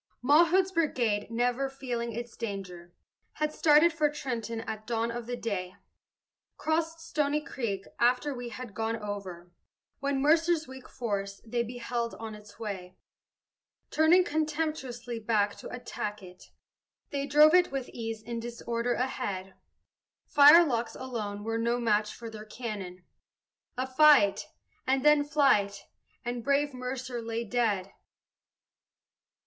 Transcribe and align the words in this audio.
Mawhood's 0.23 0.71
brigade, 0.71 1.29
never 1.29 1.69
feeling 1.69 2.11
its 2.11 2.35
danger, 2.35 2.91
Had 3.33 3.53
started 3.53 3.93
for 3.93 4.09
Trenton 4.09 4.61
at 4.61 4.87
dawn 4.87 5.11
of 5.11 5.27
the 5.27 5.35
day, 5.37 5.75
Crossed 6.57 6.99
Stony 6.99 7.39
Creek, 7.39 7.85
after 7.99 8.33
we 8.33 8.49
had 8.49 8.73
gone 8.73 8.95
over, 8.95 9.51
When 9.99 10.19
Mercer's 10.19 10.67
weak 10.67 10.89
force 10.89 11.39
they 11.45 11.61
beheld 11.61 12.15
on 12.15 12.33
its 12.33 12.57
way; 12.57 12.97
Turning 13.91 14.23
contemptuously 14.23 15.19
back 15.19 15.55
to 15.57 15.69
attack 15.69 16.23
it, 16.23 16.45
They 17.11 17.27
drove 17.27 17.53
it 17.53 17.71
with 17.71 17.87
ease 17.89 18.23
in 18.23 18.39
disorder 18.39 18.93
ahead 18.95 19.53
Firelocks 20.25 20.95
alone 20.95 21.43
were 21.43 21.59
no 21.59 21.79
match 21.79 22.11
for 22.15 22.27
their 22.31 22.43
cannon 22.45 23.03
A 23.77 23.85
fight, 23.85 24.47
and 24.87 25.05
then 25.05 25.23
flight, 25.23 25.83
and 26.25 26.43
brave 26.43 26.73
Mercer 26.73 27.21
lay 27.21 27.43
dead. 27.43 27.93